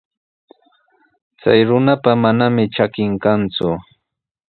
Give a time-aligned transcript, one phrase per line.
[1.39, 3.69] Chay runapa manami trakin kanku.